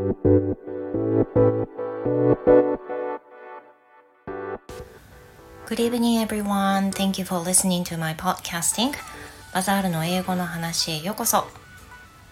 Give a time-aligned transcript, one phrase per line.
[0.00, 0.56] Good
[5.78, 6.90] evening, everyone.
[6.90, 8.94] Thank you for listening to my podcasting.
[9.52, 11.44] バザールの英語の話へようこそ。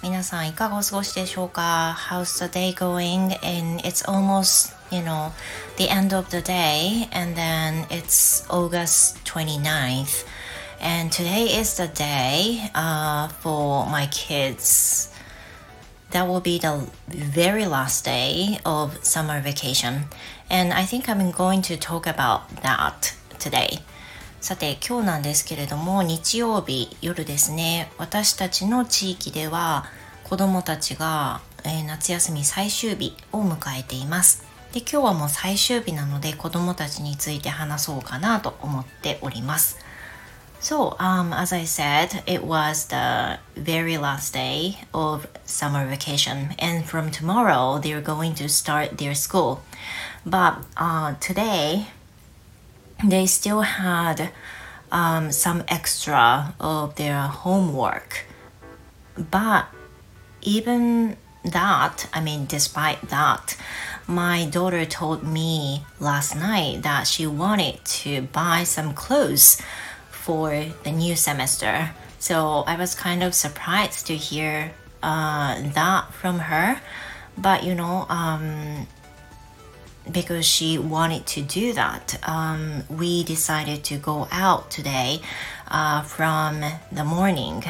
[0.00, 3.36] 皆さんいかがお過ごしでしょうか How's the day going?
[3.44, 5.32] And it's almost, you know,
[5.76, 10.24] the end of the day and then it's August 29th.
[10.80, 15.10] And today is the day uh, for my kids.
[16.10, 20.04] That will be the very last day of summer vacation.
[20.48, 23.82] And I think I'm going to talk about that today.
[24.40, 29.86] さて今日なんですけれども日曜日夜ですね私たちの地域では
[30.22, 39.78] 子どもたちが、えー、夏休み最終日を迎えていますで今日はもう最終日なので子どもたちについて話そうかなと思っております
[40.58, 46.84] So, um, as I said, it was the very last day of summer vacation, and
[46.84, 49.62] from tomorrow they're going to start their school.
[50.24, 51.86] But uh, today,
[53.04, 54.32] they still had
[54.90, 58.26] um, some extra of their homework.
[59.16, 59.66] But
[60.42, 63.56] even that, I mean, despite that,
[64.06, 69.60] my daughter told me last night that she wanted to buy some clothes
[70.26, 71.88] for the new semester.
[72.18, 76.80] So I was kind of surprised to hear uh, that from her.
[77.38, 78.88] But you know, um,
[80.10, 85.20] because she wanted to do that, um, we decided to go out today
[85.68, 86.60] uh, from
[86.90, 87.62] the morning.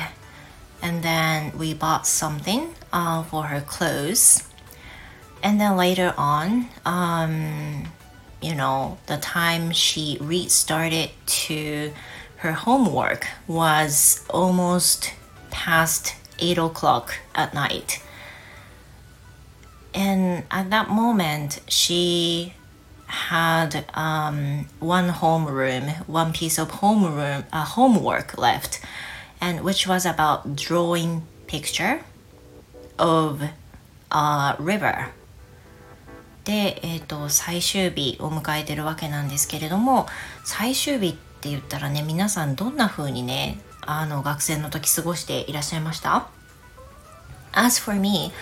[0.80, 4.48] And then we bought something uh, for her clothes.
[5.42, 7.84] And then later on, um,
[8.40, 11.92] you know, the time she restarted to
[12.37, 15.13] her homework was almost
[15.51, 18.01] past 8 o'clock at night.
[19.93, 22.53] And at that moment, she
[23.05, 28.79] had um, one homeroom, one piece of homeroom, uh, homework left,
[29.39, 32.01] and which was about drawing picture
[32.97, 33.43] of
[34.11, 35.11] a river.
[36.43, 40.07] で、えーと、最終日を迎えてるわけなんですけれども
[40.43, 41.15] 最終日っ
[41.46, 46.28] って言ったらね皆さんどんな風にねあの学生の時過ごしていらっしゃいました
[47.52, 48.32] ？As for me,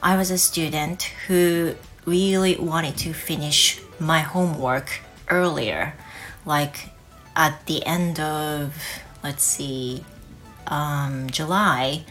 [0.00, 1.76] I was a student who
[2.06, 4.86] really wanted to finish my homework
[5.28, 5.92] earlier,
[6.46, 6.88] like
[7.34, 8.72] at the end of,
[9.22, 10.02] let's see,
[10.66, 12.06] um, July.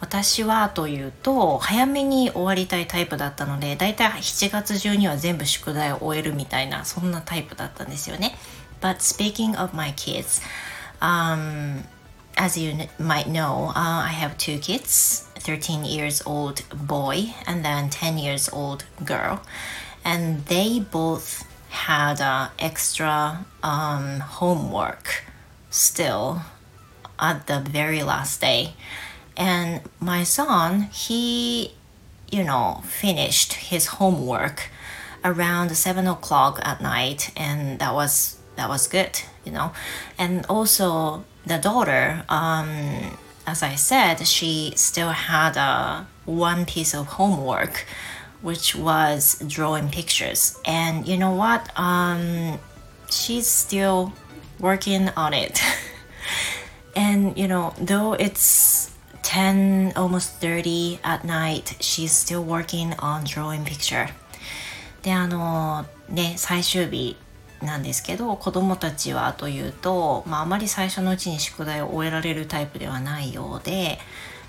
[0.00, 8.36] 私はというと早めに終わりたいタイプだったのでだいたい7月中には全部宿題を終えるみたいなそんなタイプだったんですよね。
[8.80, 10.40] But speaking of my kids,
[11.00, 11.84] um,
[12.36, 17.90] as you might know, uh, I have two kids 13 years old boy and then
[17.90, 19.42] 10 years old girl.
[20.04, 25.24] And they both had uh, extra um, homework
[25.70, 26.42] still
[27.18, 28.74] at the very last day.
[29.36, 31.72] And my son, he,
[32.30, 34.70] you know, finished his homework
[35.24, 39.71] around seven o'clock at night, and that was that was good, you know.
[40.17, 47.07] And also the daughter, um, as I said, she still had uh, one piece of
[47.07, 47.85] homework,
[48.41, 50.59] which was drawing pictures.
[50.65, 51.69] And you know what?
[51.77, 52.59] Um,
[53.09, 54.13] she's still
[54.59, 55.61] working on it.
[56.95, 58.91] and you know, though it's
[59.23, 64.09] 10, almost 30 at night, she's still working on drawing picture.
[65.01, 67.17] で、あの、ね、最終日
[67.62, 73.98] なんですけど子どもたちはというと、まあ、あまり最初のうちに宿題を終えられるタイプではないようで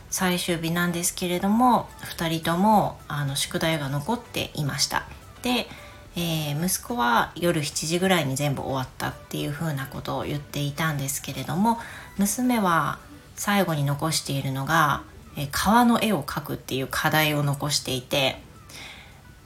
[0.09, 1.87] 最終日なんですけれども
[2.17, 5.05] 2人ともあの宿題が残っていました。
[5.41, 5.67] で、
[6.15, 11.77] えー、息子は夜7時ぐらいに全部終わったっていうふうなことを言っていたんですけれども
[12.17, 12.99] 娘は
[13.35, 15.03] 最後に残しているのが、
[15.37, 18.41] えー、川の絵を描くっていう課題を残していて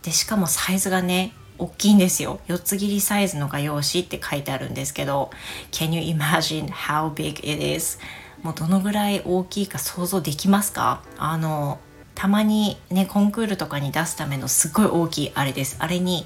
[0.01, 2.39] でしかもサイズがね大きいんですよ。
[2.47, 5.31] 四つ切りサイズの画用紙って書いてあるんですけど、
[5.71, 7.99] Can you imagine how big it is?
[8.41, 11.01] もうどのぐらい大きいか想像できますか？
[11.17, 11.79] あの、
[12.15, 15.77] たまにね、コンクールとかに出すためのすごい大きいあれです。
[15.79, 16.25] あれに、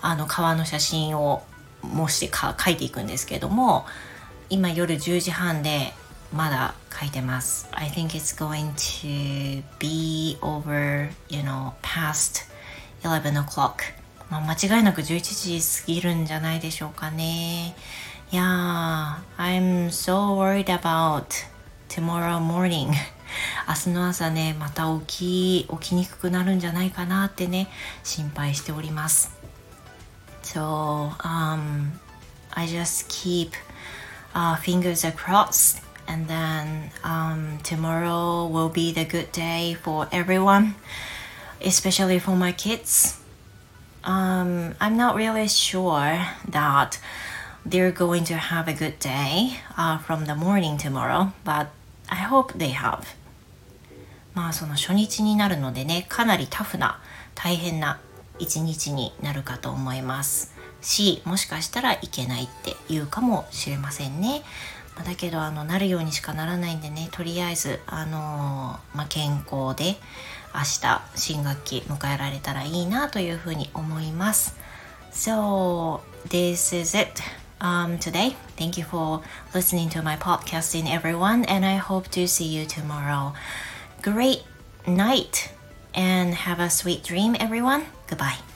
[0.00, 1.42] あの、川の写真を
[1.82, 3.84] 模してか書いていくんですけども、
[4.50, 5.92] 今夜10時半で
[6.32, 7.68] まだ書いてます。
[7.72, 12.48] I think it's going to be over, you know, past
[13.02, 13.97] 11 o'clock.
[14.30, 17.74] まあ、間違いなく11時過ぎるんじゃないでしょうかね。
[18.30, 21.24] いやー、I'm so worried about
[21.88, 22.92] tomorrow morning.
[23.68, 27.68] 明日の朝ねまた起き起きにくくなるんじゃないかなってね
[28.02, 29.36] 心配しております
[30.42, 31.90] So um,
[32.54, 33.52] I just keep
[34.34, 40.74] uh, fingers across and then um, tomorrow will be the good day for everyone
[41.60, 43.17] especially for my kids
[44.04, 46.18] um, I'm not really sure
[46.50, 46.98] that
[47.64, 51.68] they're going to have a good day uh, from the morning tomorrow, but
[52.08, 53.04] I hope they have.
[54.34, 57.00] まあその初日になるのでね、かなりタフな
[57.34, 58.00] 大変な
[58.38, 64.42] 一日になるかと思いますし、もしかしたらいけないって言うかもしれませんね。
[65.04, 69.96] だけどあのなるようにしかならないんでねとりあえずあのー、まあ、健康で
[70.53, 74.55] 明日新学期迎えられたらいいなというふうに思います
[75.11, 77.21] So this is it
[77.59, 79.21] um, today thank you for
[79.53, 83.33] listening to my podcasting everyone and I hope to see you tomorrow
[84.01, 84.43] great
[84.87, 85.51] night
[85.93, 88.46] and have a sweet dream everyone goodbye